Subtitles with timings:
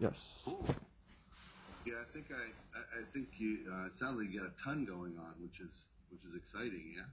[0.00, 0.14] Yes.
[0.44, 0.64] Cool.
[1.84, 3.70] Yeah, I think I, I, I think you.
[3.70, 5.74] Uh, sounds like you got a ton going on, which is
[6.10, 6.94] which is exciting.
[6.96, 7.04] Yeah.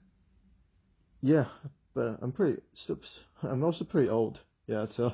[1.21, 1.45] Yeah,
[1.93, 2.61] but I'm pretty.
[3.43, 4.39] I'm also pretty old.
[4.67, 5.13] Yeah, so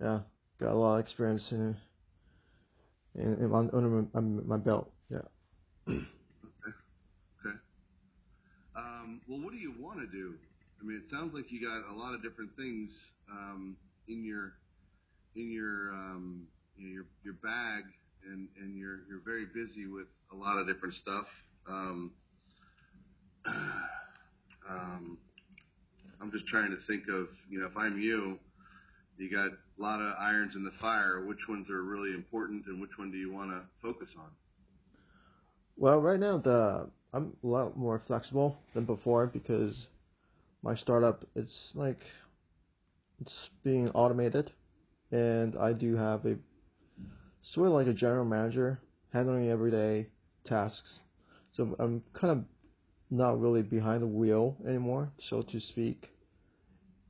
[0.00, 0.20] yeah,
[0.60, 1.76] got a lot of experience in
[3.16, 4.92] in, in under my, my belt.
[5.10, 5.18] Yeah.
[5.88, 6.06] okay.
[7.40, 7.56] Okay.
[8.76, 10.34] Um, well, what do you want to do?
[10.80, 12.90] I mean, it sounds like you got a lot of different things
[13.30, 13.76] um,
[14.06, 14.52] in your
[15.34, 16.46] in your um,
[16.78, 17.84] you know, your your bag,
[18.30, 21.26] and and you're you're very busy with a lot of different stuff.
[21.68, 22.12] Um,
[24.70, 25.18] um,
[26.20, 28.38] I'm just trying to think of you know if I'm you,
[29.18, 31.24] you got a lot of irons in the fire.
[31.24, 34.30] Which ones are really important, and which one do you want to focus on?
[35.76, 39.86] Well, right now the I'm a lot more flexible than before because
[40.62, 42.00] my startup it's like
[43.20, 44.50] it's being automated
[45.12, 46.36] and I do have a
[47.54, 48.80] sort of like a general manager
[49.12, 50.08] handling everyday
[50.44, 50.98] tasks.
[51.56, 52.44] So I'm kind of
[53.10, 56.08] not really behind the wheel anymore, so to speak,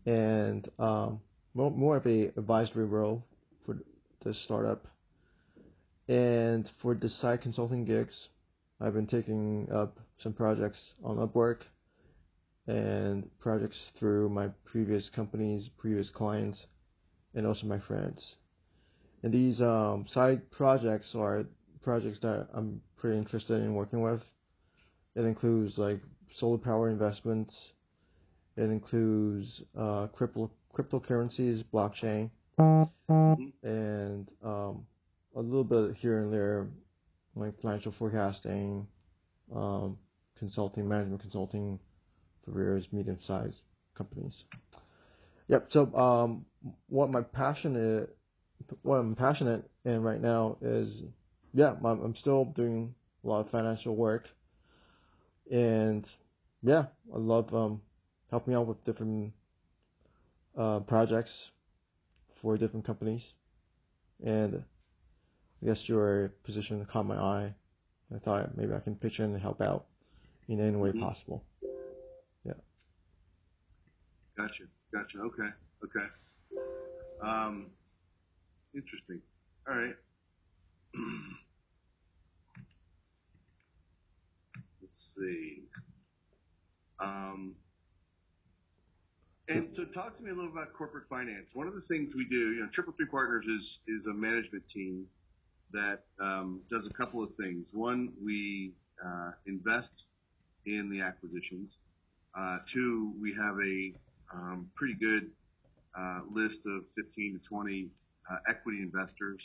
[0.05, 1.21] and um,
[1.55, 3.25] more, more of a advisory role
[3.65, 3.79] for
[4.25, 4.87] the startup.
[6.09, 8.15] And for the side consulting gigs,
[8.81, 11.63] I've been taking up some projects on Upwork
[12.69, 16.67] and projects through my previous companies, previous clients,
[17.35, 18.37] and also my friends.
[19.23, 21.45] And these um, side projects are
[21.83, 24.21] projects that I'm pretty interested in working with.
[25.15, 26.01] It includes like
[26.39, 27.55] solar power investments.
[28.57, 33.45] It includes uh, crypto cryptocurrencies, blockchain, mm-hmm.
[33.63, 34.87] and um,
[35.35, 36.67] a little bit here and there,
[37.35, 38.87] like financial forecasting,
[39.55, 39.97] um,
[40.39, 41.79] consulting, management consulting
[42.45, 43.57] for various medium-sized
[43.97, 44.45] companies.
[45.49, 45.69] Yep.
[45.71, 46.45] So, um,
[46.89, 48.09] what my passion is,
[48.83, 51.03] what I'm passionate in right now is,
[51.53, 54.29] yeah, I'm, I'm still doing a lot of financial work,
[55.51, 56.07] and
[56.63, 57.81] yeah, I love um,
[58.31, 59.33] helping out with different
[60.59, 61.33] uh, projects
[62.41, 63.23] for different companies,
[64.25, 64.65] and
[65.63, 67.55] I guess your position caught my eye.
[68.15, 69.87] I thought maybe I can pitch in and help out
[70.49, 71.01] in any way mm-hmm.
[71.01, 71.45] possible.
[72.45, 72.53] Yeah.
[74.37, 74.65] Gotcha.
[74.93, 75.19] Gotcha.
[75.19, 75.49] Okay.
[75.85, 76.07] Okay.
[77.23, 77.67] Um,
[78.77, 79.21] interesting.
[79.69, 79.97] All right.
[84.83, 85.63] Let's see.
[87.01, 87.55] Um,
[89.49, 91.51] and so, talk to me a little about corporate finance.
[91.55, 94.69] One of the things we do, you know, Triple Three Partners is is a management
[94.73, 95.07] team
[95.73, 97.67] that um, does a couple of things.
[97.73, 98.73] One, we
[99.05, 99.91] uh, invest
[100.65, 101.77] in the acquisitions.
[102.37, 103.93] Uh, two, we have a
[104.35, 105.31] um, pretty good
[105.99, 107.89] uh, list of 15 to 20 uh,
[108.49, 109.41] equity investors,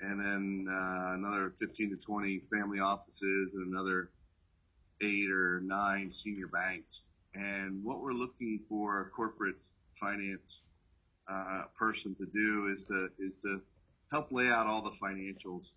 [0.00, 4.10] and then uh, another 15 to 20 family offices, and another
[5.00, 7.00] eight or nine senior banks.
[7.34, 9.56] And what we're looking for a corporate
[10.00, 10.58] finance
[11.30, 13.60] uh, person to do is to is to
[14.10, 15.68] help lay out all the financials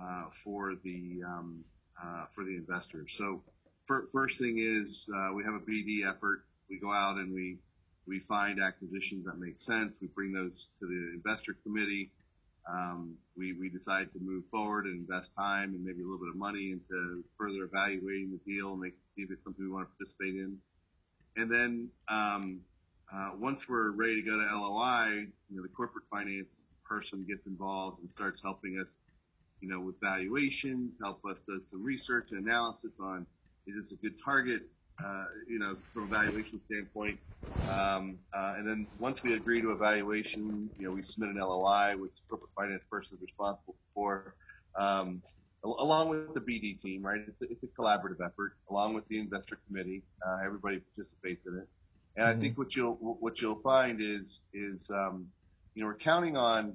[0.00, 1.64] uh, for the um,
[2.02, 3.10] uh, for the investors.
[3.18, 3.42] So
[3.86, 6.44] first thing is we have a BD effort.
[6.70, 7.58] We go out and we
[8.06, 9.92] we find acquisitions that make sense.
[10.00, 12.10] We bring those to the investor committee.
[12.68, 16.30] Um, we, we decide to move forward and invest time and maybe a little bit
[16.30, 19.88] of money into further evaluating the deal and make, see if it's something we want
[19.88, 20.56] to participate in.
[21.36, 22.60] And then um,
[23.12, 26.52] uh, once we're ready to go to LOI, you know, the corporate finance
[26.88, 28.96] person gets involved and starts helping us,
[29.60, 33.26] you know, with valuations, help us do some research and analysis on
[33.66, 34.62] is this a good target?
[35.02, 37.18] Uh, you know, from a valuation standpoint.
[37.68, 41.40] Um, uh, and then once we agree to a valuation, you know, we submit an
[41.40, 44.36] LOI, which the corporate finance person is responsible for,
[44.78, 45.20] um,
[45.64, 47.20] along with the BD team, right?
[47.26, 50.02] It's a, it's a collaborative effort, along with the investor committee.
[50.24, 51.68] Uh, everybody participates in it.
[52.16, 52.38] And mm-hmm.
[52.38, 55.26] I think what you'll what you'll find is is um,
[55.74, 56.74] you know we're counting on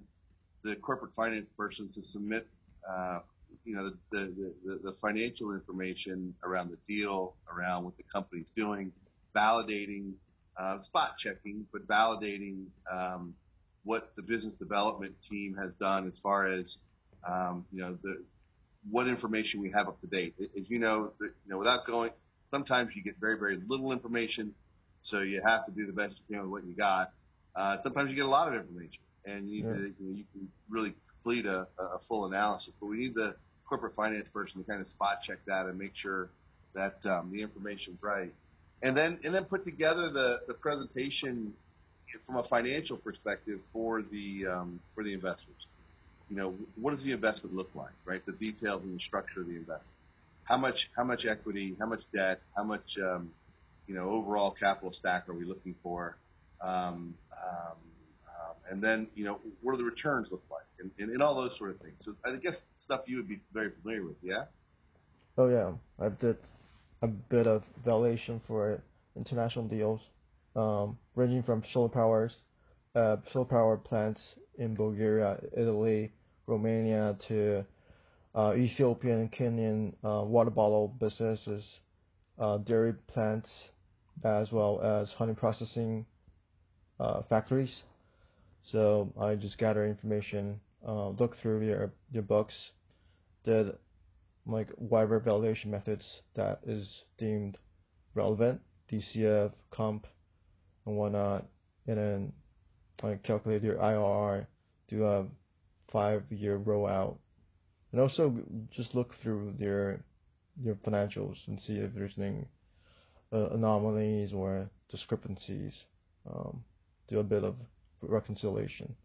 [0.63, 2.45] the corporate finance person to submit
[2.89, 3.19] uh,
[3.65, 8.91] you know, the, the, the financial information around the deal, around what the company's doing,
[9.35, 10.13] validating,
[10.57, 13.33] uh, spot checking, but validating um,
[13.83, 16.75] what the business development team has done as far as,
[17.27, 18.23] um, you know, the
[18.89, 20.35] what information we have up to date.
[20.39, 22.11] As you know, you know, without going,
[22.51, 24.53] sometimes you get very, very little information,
[25.03, 27.11] so you have to do the best you can with what you got.
[27.55, 29.75] Uh, sometimes you get a lot of information, and you, yeah.
[29.75, 32.71] you, know, you can really complete a, a full analysis.
[32.79, 33.35] But we need the
[33.69, 36.29] corporate finance person to kind of spot check that and make sure
[36.73, 38.33] that um, the information's right.
[38.81, 41.53] And then and then put together the, the presentation
[42.25, 45.61] from a financial perspective for the um, for the investors.
[46.29, 48.23] you know, what does the investment look like, right?
[48.25, 49.95] The details and the structure of the investment.
[50.43, 53.31] How much, how much equity, how much debt, how much, um,
[53.87, 56.15] you know, overall capital stack are we looking for?
[56.61, 57.77] Um, um,
[58.69, 61.57] and then, you know, what do the returns look like, and, and, and all those
[61.57, 61.95] sort of things.
[62.01, 64.45] So I guess stuff you would be very familiar with, yeah.
[65.37, 65.71] Oh yeah,
[66.03, 66.37] I've did
[67.01, 68.81] a bit of valuation for
[69.15, 70.01] international deals,
[70.55, 72.33] um, ranging from solar powers,
[72.95, 74.21] uh, solar power plants
[74.57, 76.11] in Bulgaria, Italy,
[76.47, 77.65] Romania to
[78.35, 81.63] uh, Ethiopian, Kenyan uh, water bottle businesses,
[82.37, 83.49] uh, dairy plants,
[84.23, 86.05] as well as honey processing
[86.99, 87.83] uh, factories.
[88.71, 92.53] So I just gather information, uh, look through your your books,
[93.43, 93.75] did
[94.45, 97.57] like whatever valuation methods that is deemed
[98.15, 98.61] relevant,
[98.91, 100.07] DCF, comp,
[100.85, 101.45] and whatnot,
[101.87, 102.33] and then
[103.01, 104.45] like calculate your IRR,
[104.87, 105.25] do a
[105.91, 107.17] five-year rollout,
[107.91, 108.35] and also
[108.71, 109.99] just look through your
[110.61, 112.45] your financials and see if there's any
[113.31, 115.73] uh, anomalies or discrepancies.
[116.29, 116.63] Um,
[117.07, 117.55] do a bit of
[118.01, 118.95] reconciliation.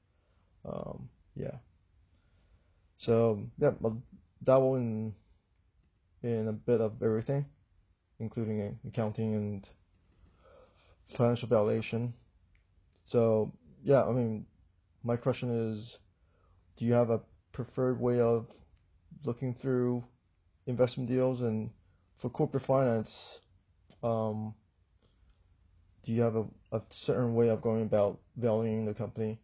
[0.65, 1.57] Um, yeah.
[2.99, 4.03] So yeah, I'll
[4.43, 5.15] dabble in
[6.23, 7.47] in a bit of everything,
[8.19, 9.69] including accounting and
[11.17, 12.15] financial valuation.
[13.07, 13.53] So
[13.83, 14.47] yeah, I mean,
[15.03, 15.99] my question is,
[16.79, 17.21] do you have a
[17.53, 18.47] preferred way of
[19.25, 20.05] looking through
[20.67, 21.71] investment deals and
[22.21, 23.11] for corporate finance?
[24.03, 24.55] Um,
[26.05, 29.39] do you have a, a certain way of going about valuing the company?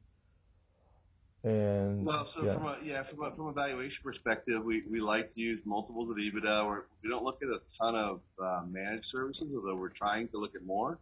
[1.43, 2.55] And well, so yeah.
[2.55, 6.11] from a yeah from a, from a valuation perspective, we, we like to use multiples
[6.11, 6.65] of EBITDA.
[6.67, 10.39] Or we don't look at a ton of uh, managed services, although we're trying to
[10.39, 10.99] look at more.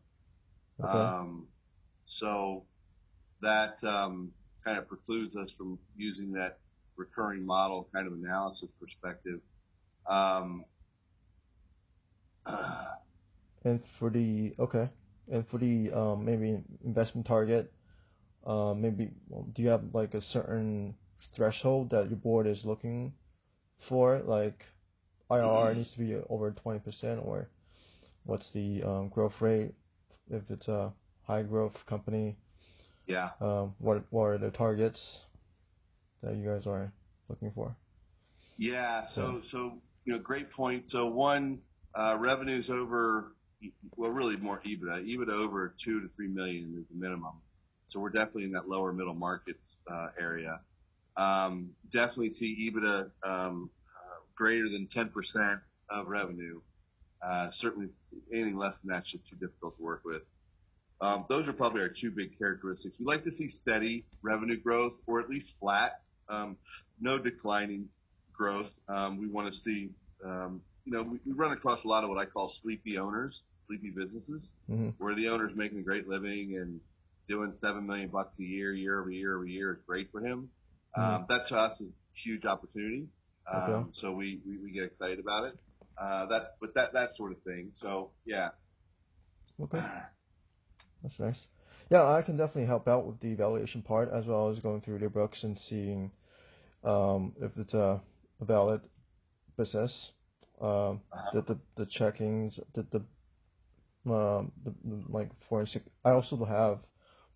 [0.80, 0.90] Okay.
[0.90, 1.48] Um,
[2.06, 2.62] so
[3.42, 4.30] that um,
[4.64, 6.58] kind of precludes us from using that
[6.96, 9.40] recurring model kind of analysis perspective.
[10.08, 10.64] Um,
[12.46, 12.84] uh,
[13.64, 14.88] and for the okay,
[15.30, 17.72] and for the um, maybe investment target,
[18.46, 19.10] uh, maybe
[19.54, 20.94] do you have like a certain
[21.34, 23.12] threshold that your board is looking
[23.88, 24.20] for?
[24.20, 24.64] Like
[25.30, 27.48] IRR needs to be over 20%, or
[28.24, 29.74] what's the um, growth rate
[30.30, 30.92] if it's a
[31.26, 32.36] high growth company?
[33.06, 33.30] Yeah.
[33.40, 35.00] Um, what what are the targets
[36.22, 36.92] that you guys are
[37.28, 37.76] looking for?
[38.58, 39.06] Yeah.
[39.14, 40.84] So so you know, great point.
[40.88, 41.60] So one,
[41.94, 43.32] uh, revenues over
[43.96, 45.04] well, really more EBITDA.
[45.04, 47.34] EBITDA over two to three million is the minimum.
[47.88, 50.60] So we're definitely in that lower middle markets uh, area.
[51.16, 55.60] Um, definitely see EBITDA um, uh, greater than 10%
[55.90, 56.60] of revenue.
[57.26, 57.88] Uh, certainly
[58.32, 60.22] anything less than that is too difficult to work with.
[61.00, 62.94] Um, those are probably our two big characteristics.
[62.98, 66.56] We like to see steady revenue growth or at least flat, um,
[67.00, 67.88] no declining
[68.32, 68.70] growth.
[68.88, 69.90] Um, we want to see,
[70.24, 73.40] um, you know, we, we run across a lot of what I call sleepy owners
[73.68, 74.88] sleepy businesses mm-hmm.
[74.98, 76.80] where the owner's making a great living and
[77.28, 80.48] doing seven million bucks a year, year over year over year is great for him.
[80.96, 81.16] Mm-hmm.
[81.16, 83.06] Um, that to us is a huge opportunity.
[83.52, 83.90] Um, okay.
[84.00, 85.58] So we, we, we get excited about it.
[86.00, 87.70] Uh, that, but that, that sort of thing.
[87.74, 88.48] So yeah.
[89.62, 89.80] Okay.
[91.02, 91.38] That's nice.
[91.90, 94.98] Yeah, I can definitely help out with the evaluation part as well as going through
[94.98, 96.10] their books and seeing
[96.84, 98.00] um, if it's a,
[98.40, 98.82] a valid
[99.56, 100.10] business.
[100.60, 101.30] Um, uh-huh.
[101.34, 103.02] the, the the checkings, the the
[104.10, 105.82] um, the, the, like forensic.
[106.04, 106.80] I also have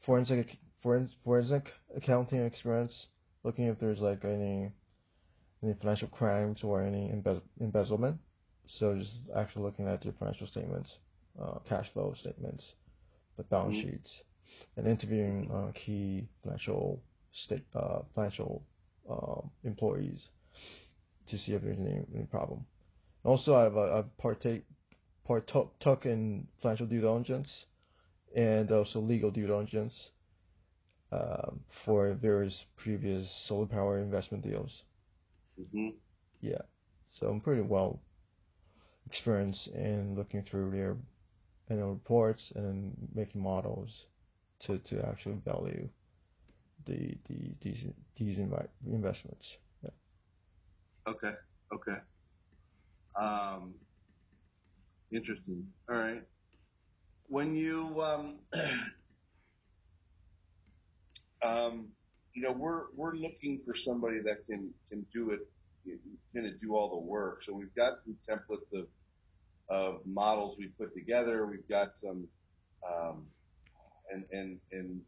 [0.04, 3.06] forensic forensic, forensic accounting experience,
[3.44, 4.72] looking if there's like any
[5.62, 8.18] any financial crimes or any embe- embezzlement.
[8.66, 10.90] So just actually looking at your financial statements,
[11.40, 12.64] uh, cash flow statements,
[13.36, 13.90] the balance mm-hmm.
[13.90, 14.10] sheets,
[14.76, 17.02] and interviewing uh, key financial
[17.32, 18.62] state uh, financial
[19.10, 20.20] um, employees
[21.28, 22.64] to see if there's any, any problem.
[23.24, 24.64] Also, I've, uh, I've partake
[25.26, 27.66] partook in financial due diligence
[28.34, 30.10] and also legal due diligence
[31.12, 34.82] um, for various previous solar power investment deals.
[35.60, 35.88] Mm-hmm.
[36.40, 36.62] Yeah,
[37.18, 38.00] so I'm pretty well
[39.06, 40.96] experienced in looking through their
[41.68, 43.90] annual reports and making models
[44.66, 45.88] to, to actually value
[46.86, 47.84] the the these
[48.16, 49.46] these investments.
[49.82, 49.90] Yeah.
[51.08, 51.32] Okay.
[51.72, 51.98] Okay.
[53.20, 53.74] Um,
[55.12, 55.66] Interesting.
[55.88, 56.22] All right.
[57.28, 58.38] When you, um,
[61.44, 61.88] um,
[62.34, 65.40] you know, we're we're looking for somebody that can can do it,
[66.34, 67.42] kind of do all the work.
[67.46, 68.86] So we've got some templates of
[69.68, 71.46] of models we've put together.
[71.46, 72.26] We've got some,
[72.90, 73.26] um,
[74.10, 75.00] and and and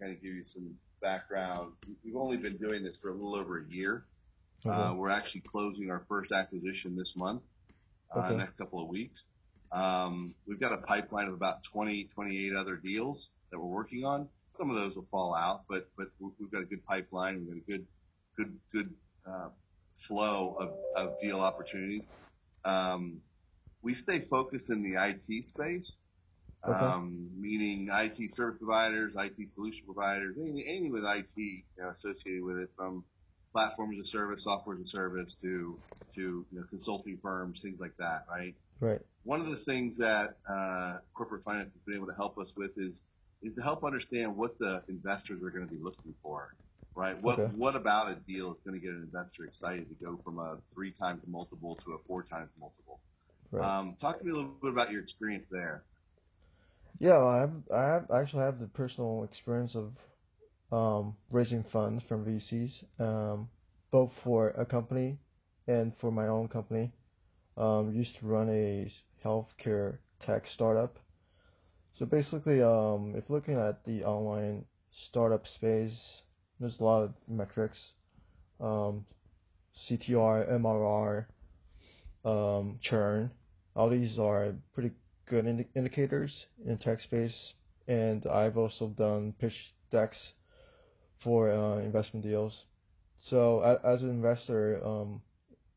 [0.00, 1.72] kind of give you some background,
[2.04, 4.04] we've only been doing this for a little over a year.
[4.66, 4.74] Okay.
[4.74, 7.42] Uh, we're actually closing our first acquisition this month,
[8.14, 8.36] uh, Okay.
[8.36, 9.22] next couple of weeks.
[9.72, 14.28] Um, we've got a pipeline of about 20, 28 other deals that we're working on.
[14.58, 17.40] Some of those will fall out, but but we- we've got a good pipeline.
[17.40, 17.88] We've got a good
[18.36, 18.96] good good
[19.26, 19.50] uh,
[20.08, 22.10] flow of, of deal opportunities.
[22.64, 23.22] Um,
[23.82, 25.96] we stay focused in the IT space,
[26.68, 26.94] Okay.
[26.94, 32.42] um, meaning IT service providers, IT solution providers, anything, anything with IT you know, associated
[32.44, 33.04] with it, from
[33.52, 35.80] platforms as a service, software as a service, to
[36.16, 38.56] to you know, consulting firms, things like that, right?
[38.80, 39.00] Right.
[39.24, 42.72] One of the things that uh, corporate finance has been able to help us with
[42.76, 43.02] is
[43.42, 46.54] is to help understand what the investors are going to be looking for,
[46.96, 47.20] right?
[47.22, 47.52] What Okay.
[47.56, 50.58] what about a deal is going to get an investor excited to go from a
[50.74, 53.00] three times multiple to a four times multiple?
[53.50, 53.72] Right.
[53.78, 55.84] Um, talk to me a little bit about your experience there.
[56.98, 59.92] Yeah, well, I have, I have actually have the personal experience of
[60.72, 63.48] um, raising funds from VCs, um,
[63.90, 65.18] both for a company
[65.66, 66.92] and for my own company.
[67.58, 68.92] Um, used to run a
[69.24, 70.96] healthcare tech startup.
[71.98, 74.64] So basically, um, if looking at the online
[75.08, 76.22] startup space,
[76.60, 77.78] there's a lot of metrics,
[78.60, 79.04] um,
[79.88, 81.26] CTR, MRR,
[82.24, 83.32] um, churn.
[83.74, 84.92] All these are pretty
[85.26, 87.54] good indi- indicators in tech space,
[87.88, 90.18] and I've also done pitch decks
[91.24, 92.64] for uh, investment deals.
[93.20, 95.20] So as an investor, um,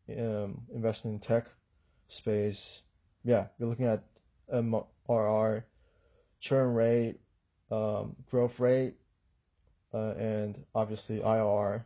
[0.10, 1.48] um, investing in tech
[2.18, 2.82] space,
[3.24, 4.04] yeah, you're looking at
[4.54, 5.64] MRR,
[6.42, 7.20] churn rate,
[7.72, 8.96] um, growth rate,
[9.94, 11.84] uh, and obviously IRR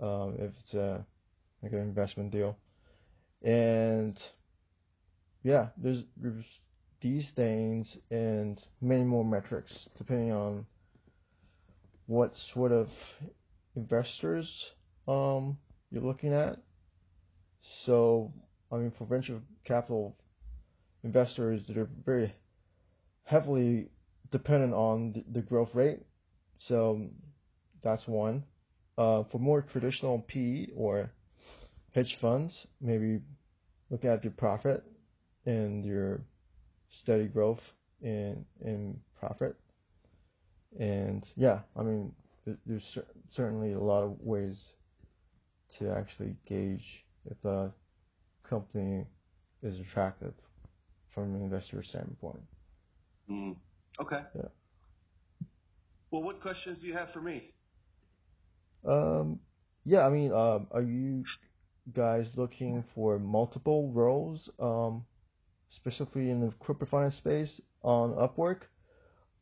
[0.00, 1.04] um, if it's a
[1.62, 2.56] like an investment deal.
[3.42, 4.18] And
[5.42, 6.44] yeah, there's there's
[7.00, 10.66] these things and many more metrics depending on
[12.06, 12.88] what sort of
[13.76, 14.48] investors
[15.08, 15.56] um,
[15.90, 16.58] you're looking at.
[17.86, 18.32] So,
[18.72, 20.16] I mean, for venture capital
[21.02, 22.34] investors, they're very
[23.24, 23.88] heavily
[24.30, 26.00] dependent on the, growth rate.
[26.58, 27.08] So,
[27.82, 28.44] that's one.
[28.98, 31.10] Uh, for more traditional PE or
[31.94, 33.20] hedge funds, maybe
[33.88, 34.84] look at your profit
[35.46, 36.20] and your
[37.02, 37.60] steady growth
[38.02, 39.56] in in profit.
[40.78, 42.12] And yeah, I mean,
[42.66, 42.98] there's
[43.34, 44.56] certainly a lot of ways
[45.78, 47.72] to actually gauge if a
[48.50, 49.06] company
[49.62, 50.34] is attractive
[51.14, 52.42] from an investor standpoint.
[53.30, 53.56] Mm.
[54.02, 54.22] Okay.
[54.34, 54.48] Yeah.
[56.10, 57.52] Well, what questions do you have for me?
[58.84, 59.40] Um,
[59.84, 61.24] yeah, I mean, um, are you
[61.94, 65.04] guys looking for multiple roles, um,
[65.70, 68.62] specifically in the corporate finance space on Upwork,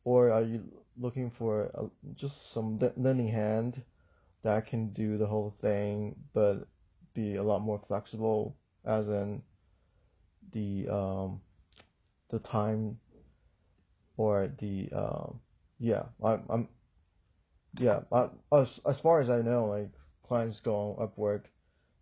[0.03, 0.63] or are you
[0.97, 3.83] looking for uh just some le- lending hand
[4.43, 6.67] that can do the whole thing, but
[7.13, 8.55] be a lot more flexible,
[8.85, 9.41] as in
[10.53, 11.41] the um,
[12.29, 12.99] the time
[14.17, 15.39] or the um,
[15.79, 16.67] yeah, I, I'm
[17.77, 19.91] yeah, I, as as far as I know, like
[20.27, 21.43] clients go on Upwork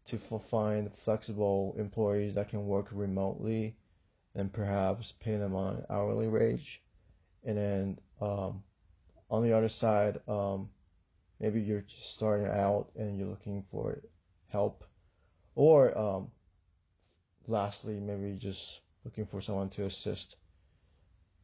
[0.09, 0.19] to
[0.49, 3.75] find flexible employees that can work remotely,
[4.35, 6.81] and perhaps pay them on an hourly wage,
[7.43, 8.63] and then um,
[9.29, 10.69] on the other side, um,
[11.39, 14.01] maybe you're just starting out and you're looking for
[14.49, 14.83] help,
[15.55, 16.31] or um,
[17.47, 18.59] lastly, maybe just
[19.05, 20.35] looking for someone to assist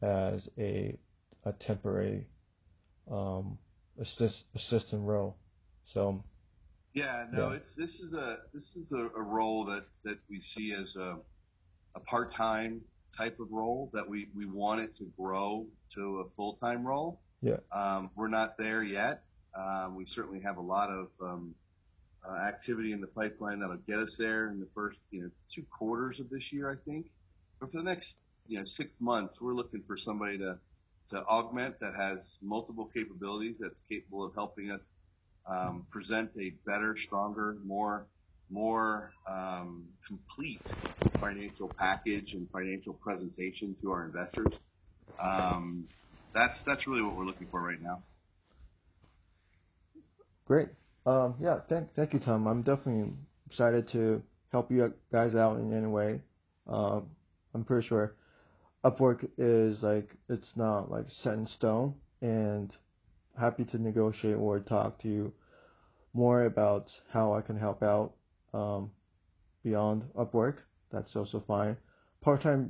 [0.01, 0.97] as a
[1.45, 2.27] a temporary
[3.11, 3.57] um,
[3.99, 5.37] assist assistant role.
[5.93, 6.23] So
[6.93, 7.55] Yeah, no, Yeah.
[7.57, 11.19] it's this is a this is a, a role that that we see as a
[11.95, 12.81] a part time
[13.17, 17.21] type of role that we we want it to grow to a full time role.
[17.41, 19.25] yeah, Um, we're not there yet.
[19.57, 21.55] Um, we certainly have a lot of um,
[22.27, 25.63] uh, activity in the pipeline that'll get us there in the first you know two
[25.77, 27.07] quarters of this year, I think.
[27.59, 28.07] But for the next
[28.47, 30.57] you know six months, we're looking for somebody to
[31.09, 34.81] to augment that has multiple capabilities that's capable of helping us
[35.49, 38.07] um, present a better, stronger, more
[38.49, 40.61] more um, complete
[41.19, 44.53] financial package and financial presentation to our investors.
[45.21, 45.87] Um,
[46.33, 48.03] that's that's really what we're looking for right now.
[50.45, 50.67] great.
[51.05, 52.47] Um, yeah, thank thank you, Tom.
[52.47, 53.13] I'm definitely
[53.47, 56.21] excited to help you guys out in any way.
[56.67, 57.07] Um,
[57.53, 58.15] I'm pretty sure
[58.85, 62.73] Upwork is like it's not like set in stone, and
[63.37, 65.33] happy to negotiate or talk to you
[66.13, 68.13] more about how I can help out
[68.53, 68.91] um,
[69.63, 70.57] beyond Upwork.
[70.91, 71.75] That's also fine.
[72.21, 72.69] Part-time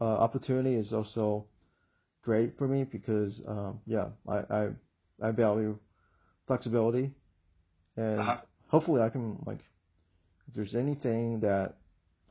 [0.00, 1.46] uh, opportunity is also
[2.22, 4.68] great for me because um, yeah, I, I
[5.22, 5.78] I value
[6.46, 7.12] flexibility,
[7.96, 8.40] and Uh-huh.
[8.68, 9.60] hopefully I can like
[10.48, 11.74] if there's anything that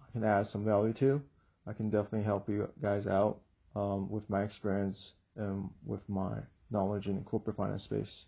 [0.08, 1.22] I can add some value to,
[1.68, 3.40] I can definitely help you guys out
[3.76, 6.40] um, with my experience and with my
[6.70, 8.26] knowledge in the corporate finance space.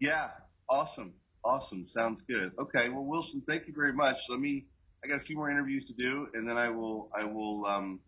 [0.00, 0.28] Yeah,
[0.68, 1.86] awesome, awesome.
[1.90, 2.52] Sounds good.
[2.58, 4.16] Okay, well, Wilson, thank you very much.
[4.28, 4.66] Let me.
[5.04, 8.00] I got a few more interviews to do, and then I will I will um,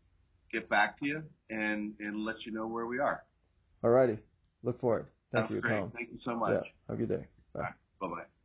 [0.52, 3.24] get back to you and and let you know where we are.
[3.82, 4.18] Alrighty,
[4.62, 5.06] look forward.
[5.32, 5.80] Thank Sounds you, great.
[5.80, 5.92] Tom.
[5.96, 6.52] Thank you so much.
[6.52, 7.26] Yeah, have a good day.
[7.52, 8.41] 哎，拜拜。